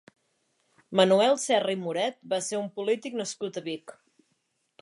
[0.99, 3.99] Manuel Serra i Moret va ser un polític nascut a Vic.